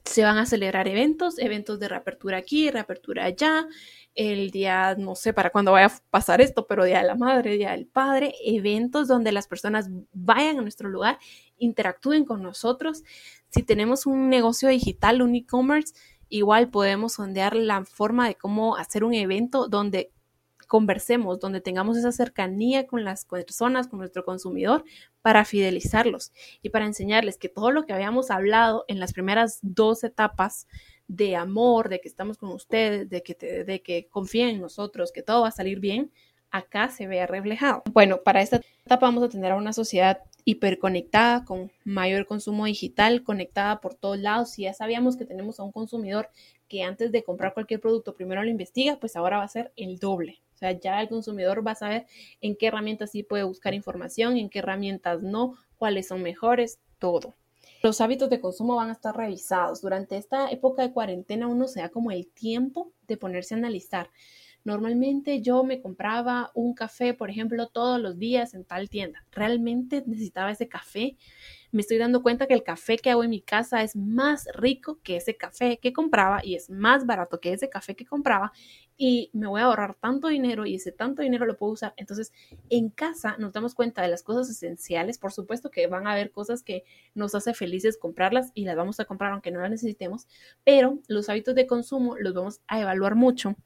Se 0.04 0.24
van 0.24 0.36
a 0.38 0.46
celebrar 0.46 0.88
eventos, 0.88 1.38
eventos 1.38 1.78
de 1.78 1.88
reapertura 1.88 2.38
aquí, 2.38 2.70
reapertura 2.70 3.24
allá, 3.24 3.66
el 4.14 4.50
día, 4.50 4.94
no 4.98 5.14
sé 5.14 5.32
para 5.32 5.50
cuándo 5.50 5.72
vaya 5.72 5.86
a 5.86 6.00
pasar 6.10 6.40
esto, 6.40 6.66
pero 6.66 6.84
Día 6.84 6.98
de 6.98 7.06
la 7.06 7.14
Madre, 7.14 7.56
Día 7.56 7.70
del 7.70 7.86
Padre, 7.86 8.34
eventos 8.44 9.08
donde 9.08 9.32
las 9.32 9.46
personas 9.46 9.88
vayan 10.12 10.58
a 10.58 10.62
nuestro 10.62 10.88
lugar, 10.88 11.18
interactúen 11.56 12.24
con 12.24 12.42
nosotros. 12.42 13.04
Si 13.48 13.62
tenemos 13.62 14.06
un 14.06 14.28
negocio 14.28 14.68
digital, 14.68 15.22
un 15.22 15.34
e-commerce, 15.34 15.94
igual 16.28 16.70
podemos 16.70 17.14
sondear 17.14 17.54
la 17.54 17.84
forma 17.84 18.26
de 18.28 18.34
cómo 18.34 18.76
hacer 18.76 19.04
un 19.04 19.14
evento 19.14 19.68
donde 19.68 20.12
conversemos, 20.72 21.38
donde 21.38 21.60
tengamos 21.60 21.98
esa 21.98 22.12
cercanía 22.12 22.86
con 22.86 23.04
las 23.04 23.26
personas, 23.26 23.88
con 23.88 23.98
nuestro 23.98 24.24
consumidor, 24.24 24.84
para 25.20 25.44
fidelizarlos 25.44 26.32
y 26.62 26.70
para 26.70 26.86
enseñarles 26.86 27.36
que 27.36 27.50
todo 27.50 27.70
lo 27.72 27.84
que 27.84 27.92
habíamos 27.92 28.30
hablado 28.30 28.86
en 28.88 28.98
las 28.98 29.12
primeras 29.12 29.58
dos 29.60 30.02
etapas 30.02 30.66
de 31.08 31.36
amor, 31.36 31.90
de 31.90 32.00
que 32.00 32.08
estamos 32.08 32.38
con 32.38 32.48
ustedes, 32.52 33.10
de 33.10 33.22
que, 33.22 33.34
de 33.34 33.82
que 33.82 34.08
confíen 34.08 34.48
en 34.48 34.60
nosotros, 34.62 35.12
que 35.12 35.22
todo 35.22 35.42
va 35.42 35.48
a 35.48 35.50
salir 35.50 35.78
bien, 35.78 36.10
acá 36.50 36.88
se 36.88 37.06
vea 37.06 37.26
reflejado. 37.26 37.82
Bueno, 37.92 38.22
para 38.24 38.40
esta 38.40 38.62
etapa 38.86 39.04
vamos 39.04 39.24
a 39.24 39.28
tener 39.28 39.52
a 39.52 39.56
una 39.56 39.74
sociedad 39.74 40.20
hiperconectada, 40.46 41.44
con 41.44 41.70
mayor 41.84 42.24
consumo 42.24 42.64
digital, 42.64 43.22
conectada 43.24 43.82
por 43.82 43.92
todos 43.92 44.18
lados. 44.18 44.52
Si 44.52 44.62
ya 44.62 44.72
sabíamos 44.72 45.18
que 45.18 45.26
tenemos 45.26 45.60
a 45.60 45.64
un 45.64 45.72
consumidor 45.72 46.30
que 46.66 46.82
antes 46.82 47.12
de 47.12 47.24
comprar 47.24 47.52
cualquier 47.52 47.80
producto 47.80 48.14
primero 48.14 48.42
lo 48.42 48.48
investiga, 48.48 48.96
pues 48.98 49.16
ahora 49.16 49.36
va 49.36 49.44
a 49.44 49.48
ser 49.48 49.70
el 49.76 49.98
doble. 49.98 50.40
Sea, 50.62 50.78
ya 50.78 51.00
el 51.00 51.08
consumidor 51.08 51.66
va 51.66 51.72
a 51.72 51.74
saber 51.74 52.06
en 52.40 52.54
qué 52.54 52.68
herramientas 52.68 53.10
sí 53.10 53.24
puede 53.24 53.42
buscar 53.42 53.74
información, 53.74 54.36
en 54.36 54.48
qué 54.48 54.60
herramientas 54.60 55.20
no, 55.20 55.56
cuáles 55.76 56.06
son 56.06 56.22
mejores, 56.22 56.78
todo. 57.00 57.34
Los 57.82 58.00
hábitos 58.00 58.30
de 58.30 58.40
consumo 58.40 58.76
van 58.76 58.90
a 58.90 58.92
estar 58.92 59.16
revisados. 59.16 59.82
Durante 59.82 60.16
esta 60.16 60.52
época 60.52 60.82
de 60.82 60.92
cuarentena 60.92 61.48
uno 61.48 61.66
se 61.66 61.80
da 61.80 61.88
como 61.88 62.12
el 62.12 62.28
tiempo 62.28 62.92
de 63.08 63.16
ponerse 63.16 63.54
a 63.54 63.58
analizar. 63.58 64.10
Normalmente 64.62 65.42
yo 65.42 65.64
me 65.64 65.80
compraba 65.80 66.52
un 66.54 66.74
café, 66.74 67.12
por 67.12 67.28
ejemplo, 67.28 67.66
todos 67.66 68.00
los 68.00 68.16
días 68.20 68.54
en 68.54 68.64
tal 68.64 68.88
tienda. 68.88 69.26
¿Realmente 69.32 70.04
necesitaba 70.06 70.52
ese 70.52 70.68
café? 70.68 71.16
Me 71.72 71.80
estoy 71.80 71.96
dando 71.96 72.22
cuenta 72.22 72.46
que 72.46 72.54
el 72.54 72.62
café 72.62 72.98
que 72.98 73.10
hago 73.10 73.24
en 73.24 73.30
mi 73.30 73.40
casa 73.40 73.82
es 73.82 73.96
más 73.96 74.46
rico 74.54 75.00
que 75.02 75.16
ese 75.16 75.36
café 75.36 75.78
que 75.78 75.92
compraba 75.92 76.44
y 76.44 76.54
es 76.54 76.68
más 76.70 77.06
barato 77.06 77.40
que 77.40 77.52
ese 77.52 77.70
café 77.70 77.96
que 77.96 78.04
compraba 78.04 78.52
y 78.98 79.30
me 79.32 79.46
voy 79.46 79.62
a 79.62 79.64
ahorrar 79.64 79.94
tanto 79.94 80.28
dinero 80.28 80.66
y 80.66 80.74
ese 80.74 80.92
tanto 80.92 81.22
dinero 81.22 81.46
lo 81.46 81.56
puedo 81.56 81.72
usar. 81.72 81.94
Entonces, 81.96 82.32
en 82.68 82.90
casa 82.90 83.36
nos 83.38 83.52
damos 83.52 83.74
cuenta 83.74 84.02
de 84.02 84.08
las 84.08 84.22
cosas 84.22 84.50
esenciales. 84.50 85.18
Por 85.18 85.32
supuesto 85.32 85.70
que 85.70 85.86
van 85.86 86.06
a 86.06 86.12
haber 86.12 86.30
cosas 86.30 86.62
que 86.62 86.84
nos 87.14 87.34
hace 87.34 87.54
felices 87.54 87.96
comprarlas 87.96 88.52
y 88.54 88.64
las 88.66 88.76
vamos 88.76 89.00
a 89.00 89.06
comprar 89.06 89.32
aunque 89.32 89.50
no 89.50 89.60
las 89.60 89.70
necesitemos, 89.70 90.28
pero 90.64 91.00
los 91.08 91.30
hábitos 91.30 91.54
de 91.54 91.66
consumo 91.66 92.16
los 92.18 92.34
vamos 92.34 92.60
a 92.68 92.80
evaluar 92.80 93.14
mucho 93.14 93.56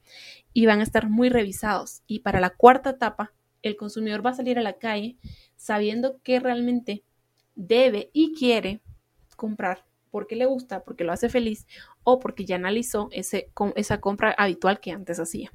y 0.52 0.66
van 0.66 0.78
a 0.78 0.84
estar 0.84 1.10
muy 1.10 1.28
revisados. 1.28 2.02
Y 2.06 2.20
para 2.20 2.40
la 2.40 2.50
cuarta 2.50 2.90
etapa, 2.90 3.34
el 3.62 3.76
consumidor 3.76 4.24
va 4.24 4.30
a 4.30 4.34
salir 4.34 4.58
a 4.58 4.62
la 4.62 4.78
calle 4.78 5.16
sabiendo 5.56 6.20
que 6.22 6.38
realmente 6.38 7.02
debe 7.56 8.10
y 8.12 8.34
quiere 8.34 8.80
comprar 9.36 9.84
porque 10.10 10.36
le 10.36 10.46
gusta, 10.46 10.82
porque 10.84 11.04
lo 11.04 11.12
hace 11.12 11.28
feliz 11.28 11.66
o 12.04 12.20
porque 12.20 12.44
ya 12.44 12.56
analizó 12.56 13.08
ese, 13.12 13.50
esa 13.74 14.00
compra 14.00 14.34
habitual 14.38 14.80
que 14.80 14.92
antes 14.92 15.18
hacía. 15.18 15.52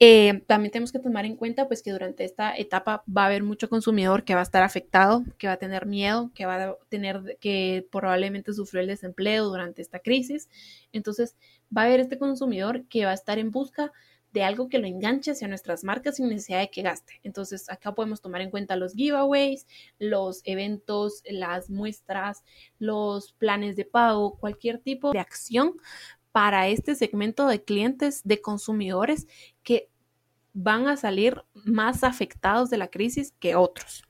Eh, 0.00 0.42
también 0.46 0.72
tenemos 0.72 0.92
que 0.92 0.98
tomar 0.98 1.24
en 1.24 1.36
cuenta 1.36 1.68
pues 1.68 1.82
que 1.82 1.92
durante 1.92 2.24
esta 2.24 2.56
etapa 2.56 3.04
va 3.08 3.22
a 3.22 3.26
haber 3.26 3.42
mucho 3.42 3.68
consumidor 3.68 4.24
que 4.24 4.34
va 4.34 4.40
a 4.40 4.42
estar 4.42 4.62
afectado, 4.62 5.24
que 5.38 5.46
va 5.46 5.54
a 5.54 5.56
tener 5.56 5.86
miedo, 5.86 6.30
que 6.34 6.46
va 6.46 6.62
a 6.62 6.76
tener 6.88 7.38
que 7.40 7.86
probablemente 7.90 8.52
sufrir 8.52 8.82
el 8.82 8.88
desempleo 8.88 9.44
durante 9.46 9.82
esta 9.82 10.00
crisis. 10.00 10.48
Entonces 10.92 11.36
va 11.76 11.82
a 11.82 11.84
haber 11.86 12.00
este 12.00 12.18
consumidor 12.18 12.84
que 12.88 13.04
va 13.04 13.12
a 13.12 13.14
estar 13.14 13.38
en 13.38 13.50
busca 13.50 13.84
de 13.84 13.92
algo 14.42 14.68
que 14.68 14.78
lo 14.78 14.86
enganche 14.86 15.30
hacia 15.30 15.48
nuestras 15.48 15.84
marcas 15.84 16.16
sin 16.16 16.28
necesidad 16.28 16.60
de 16.60 16.70
que 16.70 16.82
gaste. 16.82 17.20
Entonces, 17.22 17.70
acá 17.70 17.94
podemos 17.94 18.20
tomar 18.20 18.40
en 18.40 18.50
cuenta 18.50 18.76
los 18.76 18.94
giveaways, 18.94 19.66
los 19.98 20.40
eventos, 20.44 21.22
las 21.30 21.70
muestras, 21.70 22.42
los 22.78 23.32
planes 23.32 23.76
de 23.76 23.84
pago, 23.84 24.36
cualquier 24.38 24.78
tipo 24.78 25.12
de 25.12 25.20
acción 25.20 25.76
para 26.32 26.66
este 26.68 26.94
segmento 26.96 27.46
de 27.46 27.62
clientes, 27.62 28.22
de 28.24 28.40
consumidores 28.40 29.28
que 29.62 29.88
van 30.52 30.88
a 30.88 30.96
salir 30.96 31.44
más 31.52 32.02
afectados 32.02 32.70
de 32.70 32.78
la 32.78 32.88
crisis 32.88 33.32
que 33.38 33.54
otros 33.54 34.04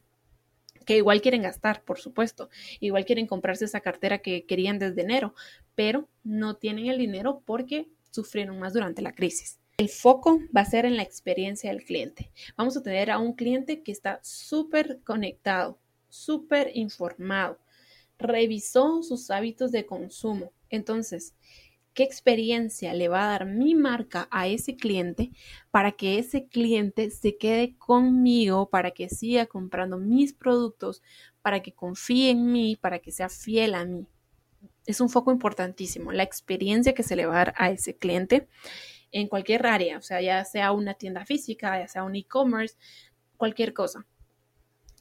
que 0.85 0.97
igual 0.99 1.23
quieren 1.23 1.43
gastar, 1.43 1.83
por 1.83 1.99
supuesto, 1.99 2.51
igual 2.81 3.05
quieren 3.05 3.27
comprarse 3.27 3.65
esa 3.65 3.81
cartera 3.81 4.19
que 4.19 4.45
querían 4.45 4.79
desde 4.79 5.03
enero, 5.03 5.35
pero 5.75 6.09
no 6.23 6.57
tienen 6.57 6.87
el 6.87 6.99
dinero 6.99 7.43
porque 7.45 7.89
sufrieron 8.11 8.59
más 8.59 8.75
durante 8.75 9.03
la 9.03 9.15
crisis. 9.15 9.59
El 9.77 9.89
foco 9.89 10.39
va 10.57 10.61
a 10.61 10.67
ser 10.67 10.85
en 10.85 10.97
la 10.97 11.03
experiencia 11.03 11.71
del 11.71 11.85
cliente. 11.85 12.31
Vamos 12.57 12.77
a 12.77 12.83
tener 12.83 13.11
a 13.11 13.19
un 13.19 13.33
cliente 13.33 13.83
que 13.83 13.91
está 13.91 14.21
súper 14.23 15.01
conectado, 15.03 15.81
súper 16.09 16.71
informado, 16.75 17.59
revisó 18.17 19.03
sus 19.03 19.33
hábitos 19.33 19.73
de 19.73 19.85
consumo. 19.85 20.53
Entonces, 20.71 21.35
¿qué 21.93 22.05
experiencia 22.05 22.95
le 22.95 23.09
va 23.09 23.25
a 23.25 23.31
dar 23.31 23.47
mi 23.47 23.75
marca 23.75 24.29
a 24.31 24.47
ese 24.47 24.77
cliente 24.77 25.33
para 25.73 25.91
que 25.91 26.21
ese 26.21 26.47
cliente 26.47 27.11
se 27.11 27.37
quede 27.37 27.77
conmigo, 27.77 28.71
para 28.71 28.93
que 28.93 29.09
siga 29.09 29.47
comprando 29.47 29.99
mis 29.99 30.33
productos, 30.33 31.03
para 31.43 31.65
que 31.65 31.73
confíe 31.73 32.31
en 32.31 32.53
mí, 32.53 32.77
para 32.77 33.01
que 33.01 33.11
sea 33.11 33.29
fiel 33.29 33.75
a 33.75 33.85
mí? 33.85 34.07
Es 34.87 35.01
un 35.01 35.09
foco 35.09 35.33
importantísimo, 35.33 36.13
la 36.13 36.23
experiencia 36.23 36.95
que 36.95 37.03
se 37.03 37.17
le 37.17 37.27
va 37.27 37.35
a 37.35 37.39
dar 37.39 37.55
a 37.57 37.71
ese 37.73 37.97
cliente 37.97 38.47
en 39.15 39.29
cualquier 39.29 39.65
área, 39.65 39.97
o 39.97 40.03
sea, 40.03 40.21
ya 40.21 40.45
sea 40.45 40.73
una 40.73 40.95
tienda 40.95 41.25
física, 41.25 41.79
ya 41.79 41.87
sea 41.87 42.03
un 42.03 42.17
e-commerce, 42.17 42.77
cualquier 43.37 43.73
cosa. 43.73 44.07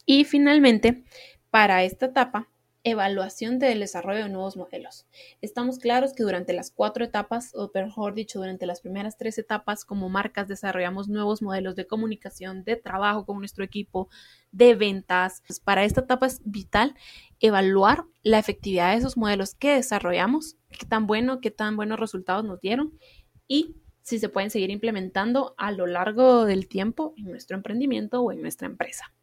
Y 0.06 0.24
finalmente, 0.24 1.04
para 1.50 1.84
esta 1.84 2.06
etapa, 2.06 2.48
evaluación 2.84 3.58
del 3.58 3.80
desarrollo 3.80 4.26
de 4.26 4.30
nuevos 4.30 4.56
modelos. 4.56 5.08
Estamos 5.42 5.80
claros 5.80 6.14
que 6.14 6.22
durante 6.22 6.54
las 6.54 6.70
cuatro 6.70 7.04
etapas, 7.04 7.56
o 7.56 7.72
mejor 7.74 8.14
dicho, 8.14 8.38
durante 8.38 8.68
las 8.68 8.82
primeras 8.82 9.18
tres 9.18 9.40
etapas, 9.40 9.84
como 9.84 10.10
marcas 10.10 10.48
desarrollamos 10.48 11.08
nuevos 11.08 11.42
modelos 11.42 11.76
de 11.76 11.88
comunicación, 11.88 12.64
de 12.66 12.76
trabajo 12.76 13.26
con 13.26 13.40
nuestro 13.40 13.64
equipo, 13.64 14.10
de 14.52 14.76
ventas. 14.76 15.42
Pues, 15.48 15.60
para 15.60 15.86
esta 15.86 16.02
etapa 16.02 16.28
es 16.28 16.42
vital 16.44 16.94
evaluar 17.40 18.04
la 18.22 18.38
efectividad 18.38 18.92
de 18.92 18.98
esos 18.98 19.18
modelos 19.18 19.56
que 19.56 19.74
desarrollamos, 19.74 20.58
qué 20.70 20.86
tan 20.86 21.08
bueno, 21.08 21.42
qué 21.42 21.50
tan 21.50 21.76
buenos 21.78 22.00
resultados 22.00 22.44
nos 22.44 22.60
dieron 22.62 23.00
y 23.48 23.76
si 24.04 24.20
se 24.20 24.30
pueden 24.30 24.52
seguir 24.52 24.70
implementando 24.70 25.56
a 25.58 25.72
lo 25.72 25.88
largo 25.88 26.46
del 26.46 26.68
tiempo 26.68 27.14
en 27.18 27.32
nuestro 27.32 27.58
emprendimiento 27.58 28.22
o 28.22 28.32
en 28.32 28.42
nuestra 28.42 28.68
empresa. 28.68 29.14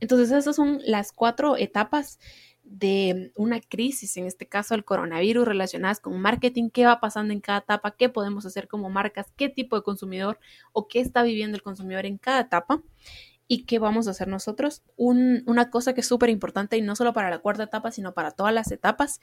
Entonces, 0.00 0.30
esas 0.30 0.54
son 0.54 0.80
las 0.84 1.12
cuatro 1.12 1.56
etapas 1.56 2.18
de 2.62 3.32
una 3.34 3.60
crisis, 3.60 4.16
en 4.18 4.26
este 4.26 4.46
caso 4.46 4.74
el 4.74 4.84
coronavirus, 4.84 5.48
relacionadas 5.48 6.00
con 6.00 6.20
marketing, 6.20 6.68
qué 6.68 6.84
va 6.84 7.00
pasando 7.00 7.32
en 7.32 7.40
cada 7.40 7.60
etapa, 7.60 7.96
qué 7.96 8.10
podemos 8.10 8.44
hacer 8.44 8.68
como 8.68 8.90
marcas, 8.90 9.32
qué 9.36 9.48
tipo 9.48 9.74
de 9.74 9.82
consumidor 9.82 10.38
o 10.72 10.86
qué 10.86 11.00
está 11.00 11.22
viviendo 11.22 11.56
el 11.56 11.62
consumidor 11.62 12.04
en 12.04 12.18
cada 12.18 12.40
etapa 12.40 12.82
y 13.48 13.64
qué 13.64 13.78
vamos 13.78 14.06
a 14.06 14.10
hacer 14.10 14.28
nosotros. 14.28 14.82
una 14.96 15.70
cosa 15.70 15.94
que 15.94 16.02
es 16.02 16.06
súper 16.06 16.28
importante 16.28 16.76
y 16.76 16.82
no 16.82 16.94
solo 16.94 17.14
para 17.14 17.30
la 17.30 17.38
cuarta 17.38 17.64
etapa, 17.64 17.90
sino 17.90 18.12
para 18.12 18.30
todas 18.30 18.52
las 18.52 18.70
etapas, 18.70 19.20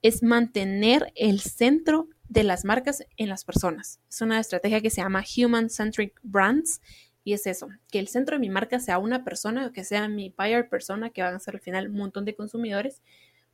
es 0.00 0.22
mantener 0.22 1.12
el 1.16 1.40
centro 1.40 2.08
de 2.28 2.44
las 2.44 2.64
marcas 2.64 3.04
en 3.16 3.28
las 3.28 3.44
personas. 3.44 4.00
Es 4.08 4.20
una 4.22 4.38
estrategia 4.38 4.80
que 4.80 4.90
se 4.90 5.02
llama 5.02 5.24
Human 5.36 5.68
Centric 5.68 6.18
Brands 6.22 6.80
y 7.24 7.32
es 7.32 7.46
eso, 7.46 7.68
que 7.90 7.98
el 7.98 8.08
centro 8.08 8.36
de 8.36 8.40
mi 8.40 8.50
marca 8.50 8.78
sea 8.78 8.98
una 8.98 9.24
persona, 9.24 9.72
que 9.72 9.82
sea 9.82 10.08
mi 10.08 10.32
buyer 10.36 10.68
persona, 10.68 11.10
que 11.10 11.22
van 11.22 11.34
a 11.34 11.40
ser 11.40 11.54
al 11.54 11.60
final 11.60 11.88
un 11.88 11.96
montón 11.96 12.26
de 12.26 12.36
consumidores, 12.36 13.02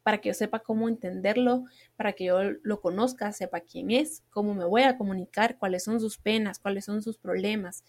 para 0.02 0.18
que 0.18 0.30
yo 0.30 0.34
sepa 0.34 0.60
cómo 0.60 0.88
entenderlo, 0.88 1.64
para 1.96 2.14
que 2.14 2.24
yo 2.24 2.40
lo 2.62 2.80
conozca, 2.80 3.32
sepa 3.32 3.60
quién 3.60 3.92
es, 3.92 4.24
cómo 4.30 4.54
me 4.54 4.64
voy 4.64 4.82
a 4.82 4.98
comunicar, 4.98 5.56
cuáles 5.56 5.84
son 5.84 6.00
sus 6.00 6.18
penas, 6.18 6.58
cuáles 6.58 6.84
son 6.84 7.00
sus 7.00 7.16
problemas. 7.16 7.84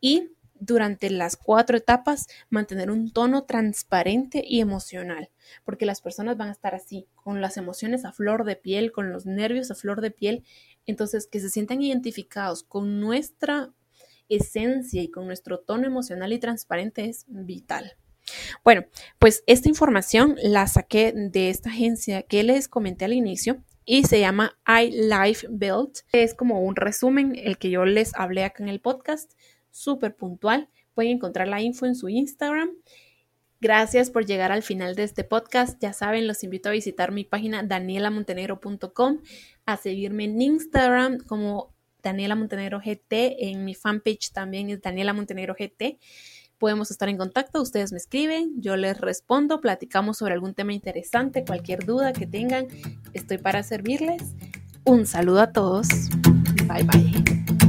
Y 0.00 0.30
durante 0.64 1.10
las 1.10 1.36
cuatro 1.36 1.76
etapas 1.76 2.28
mantener 2.48 2.90
un 2.90 3.12
tono 3.12 3.44
transparente 3.44 4.44
y 4.46 4.60
emocional, 4.60 5.30
porque 5.64 5.86
las 5.86 6.00
personas 6.00 6.36
van 6.36 6.50
a 6.50 6.52
estar 6.52 6.74
así, 6.74 7.08
con 7.16 7.40
las 7.40 7.56
emociones 7.56 8.04
a 8.04 8.12
flor 8.12 8.44
de 8.44 8.54
piel, 8.54 8.92
con 8.92 9.12
los 9.12 9.26
nervios 9.26 9.72
a 9.72 9.74
flor 9.74 10.00
de 10.00 10.12
piel, 10.12 10.44
entonces 10.86 11.26
que 11.26 11.40
se 11.40 11.50
sientan 11.50 11.82
identificados 11.82 12.62
con 12.62 13.00
nuestra 13.00 13.72
esencia 14.28 15.02
y 15.02 15.10
con 15.10 15.26
nuestro 15.26 15.58
tono 15.58 15.86
emocional 15.86 16.32
y 16.32 16.38
transparente 16.38 17.06
es 17.06 17.24
vital. 17.26 17.96
Bueno, 18.62 18.84
pues 19.18 19.42
esta 19.48 19.68
información 19.68 20.36
la 20.44 20.68
saqué 20.68 21.12
de 21.12 21.50
esta 21.50 21.70
agencia 21.70 22.22
que 22.22 22.44
les 22.44 22.68
comenté 22.68 23.04
al 23.04 23.14
inicio 23.14 23.64
y 23.84 24.04
se 24.04 24.20
llama 24.20 24.56
iLife 24.68 25.48
Build. 25.50 26.04
Es 26.12 26.34
como 26.34 26.60
un 26.60 26.76
resumen, 26.76 27.34
el 27.36 27.58
que 27.58 27.70
yo 27.70 27.84
les 27.84 28.14
hablé 28.14 28.44
acá 28.44 28.62
en 28.62 28.68
el 28.68 28.80
podcast, 28.80 29.32
súper 29.72 30.14
puntual. 30.14 30.68
Pueden 30.94 31.12
encontrar 31.12 31.48
la 31.48 31.60
info 31.60 31.86
en 31.86 31.96
su 31.96 32.08
Instagram. 32.08 32.70
Gracias 33.60 34.10
por 34.10 34.26
llegar 34.26 34.50
al 34.50 34.62
final 34.62 34.94
de 34.94 35.04
este 35.04 35.24
podcast. 35.24 35.80
Ya 35.80 35.92
saben, 35.92 36.26
los 36.26 36.42
invito 36.42 36.68
a 36.68 36.72
visitar 36.72 37.12
mi 37.12 37.24
página 37.24 37.62
danielamontenegro.com, 37.62 39.18
a 39.66 39.76
seguirme 39.76 40.24
en 40.24 40.40
Instagram 40.40 41.18
como 41.18 41.72
Daniela 42.02 42.34
Montenegro 42.34 42.80
GT. 42.80 43.50
En 43.50 43.64
mi 43.64 43.74
fanpage 43.74 44.32
también 44.32 44.68
es 44.70 44.82
Daniela 44.82 45.12
Montenegro 45.12 45.54
GT. 45.54 46.00
Podemos 46.58 46.90
estar 46.90 47.08
en 47.08 47.16
contacto, 47.16 47.60
ustedes 47.60 47.90
me 47.92 47.98
escriben, 47.98 48.60
yo 48.60 48.76
les 48.76 49.00
respondo, 49.00 49.60
platicamos 49.60 50.18
sobre 50.18 50.34
algún 50.34 50.54
tema 50.54 50.72
interesante, 50.72 51.44
cualquier 51.44 51.84
duda 51.84 52.12
que 52.12 52.26
tengan, 52.26 52.68
estoy 53.14 53.38
para 53.38 53.64
servirles. 53.64 54.22
Un 54.84 55.06
saludo 55.06 55.40
a 55.40 55.52
todos. 55.52 55.88
Bye 56.68 56.84
bye. 56.84 57.61